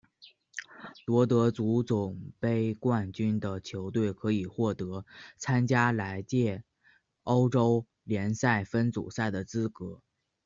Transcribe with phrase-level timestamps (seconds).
[1.05, 5.05] 夺得足总杯冠军的球队可以获得
[5.37, 6.63] 参加来届
[7.21, 10.01] 欧洲联赛分组赛的资格。